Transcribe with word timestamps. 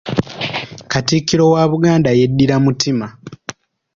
Katikkiro 0.91 1.43
wa 1.53 1.63
Buganda 1.71 2.09
yeddira 2.19 2.55
mutima. 2.65 3.07